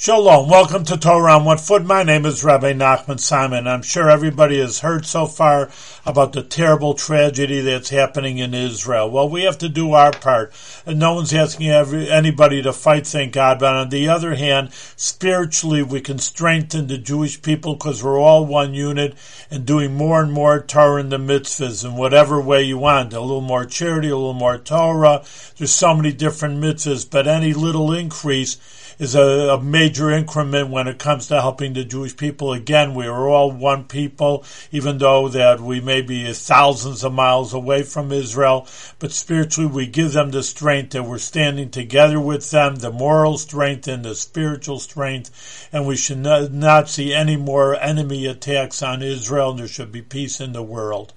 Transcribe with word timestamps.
Shalom. 0.00 0.48
Welcome 0.48 0.84
to 0.84 0.96
Torah 0.96 1.32
on 1.32 1.44
One 1.44 1.58
Foot. 1.58 1.84
My 1.84 2.04
name 2.04 2.24
is 2.24 2.44
Rabbi 2.44 2.72
Nachman 2.72 3.18
Simon. 3.18 3.66
I'm 3.66 3.82
sure 3.82 4.08
everybody 4.08 4.60
has 4.60 4.78
heard 4.78 5.04
so 5.04 5.26
far 5.26 5.72
about 6.06 6.32
the 6.32 6.44
terrible 6.44 6.94
tragedy 6.94 7.62
that's 7.62 7.90
happening 7.90 8.38
in 8.38 8.54
Israel. 8.54 9.10
Well, 9.10 9.28
we 9.28 9.42
have 9.42 9.58
to 9.58 9.68
do 9.68 9.94
our 9.94 10.12
part. 10.12 10.52
And 10.86 11.00
no 11.00 11.14
one's 11.14 11.34
asking 11.34 11.70
every, 11.70 12.08
anybody 12.08 12.62
to 12.62 12.72
fight, 12.72 13.08
thank 13.08 13.32
God. 13.32 13.58
But 13.58 13.74
on 13.74 13.88
the 13.88 14.08
other 14.08 14.36
hand, 14.36 14.72
spiritually, 14.72 15.82
we 15.82 16.00
can 16.00 16.20
strengthen 16.20 16.86
the 16.86 16.98
Jewish 16.98 17.42
people 17.42 17.74
because 17.74 18.00
we're 18.00 18.20
all 18.20 18.46
one 18.46 18.74
unit 18.74 19.16
and 19.50 19.66
doing 19.66 19.94
more 19.94 20.22
and 20.22 20.30
more 20.30 20.60
Torah 20.60 21.00
in 21.00 21.08
the 21.08 21.18
mitzvahs 21.18 21.84
in 21.84 21.96
whatever 21.96 22.40
way 22.40 22.62
you 22.62 22.78
want. 22.78 23.14
A 23.14 23.20
little 23.20 23.40
more 23.40 23.64
charity, 23.64 24.10
a 24.10 24.16
little 24.16 24.32
more 24.32 24.58
Torah. 24.58 25.24
There's 25.56 25.74
so 25.74 25.92
many 25.92 26.12
different 26.12 26.62
mitzvahs, 26.62 27.10
but 27.10 27.26
any 27.26 27.52
little 27.52 27.92
increase 27.92 28.58
is 28.98 29.14
a, 29.14 29.20
a, 29.20 29.62
major 29.62 30.10
increment 30.10 30.70
when 30.70 30.88
it 30.88 30.98
comes 30.98 31.28
to 31.28 31.40
helping 31.40 31.72
the 31.72 31.84
Jewish 31.84 32.16
people. 32.16 32.52
Again, 32.52 32.94
we 32.94 33.06
are 33.06 33.28
all 33.28 33.52
one 33.52 33.84
people, 33.84 34.44
even 34.72 34.98
though 34.98 35.28
that 35.28 35.60
we 35.60 35.80
may 35.80 36.02
be 36.02 36.32
thousands 36.32 37.04
of 37.04 37.12
miles 37.12 37.54
away 37.54 37.82
from 37.82 38.10
Israel, 38.10 38.66
but 38.98 39.12
spiritually 39.12 39.70
we 39.70 39.86
give 39.86 40.12
them 40.12 40.30
the 40.30 40.42
strength 40.42 40.90
that 40.90 41.04
we're 41.04 41.18
standing 41.18 41.70
together 41.70 42.20
with 42.20 42.50
them, 42.50 42.76
the 42.76 42.90
moral 42.90 43.38
strength 43.38 43.86
and 43.86 44.04
the 44.04 44.14
spiritual 44.14 44.78
strength, 44.80 45.68
and 45.72 45.86
we 45.86 45.96
should 45.96 46.18
not, 46.18 46.52
not 46.52 46.88
see 46.88 47.14
any 47.14 47.36
more 47.36 47.76
enemy 47.76 48.26
attacks 48.26 48.82
on 48.82 49.02
Israel, 49.02 49.50
and 49.50 49.60
there 49.60 49.68
should 49.68 49.92
be 49.92 50.02
peace 50.02 50.40
in 50.40 50.52
the 50.52 50.62
world. 50.62 51.12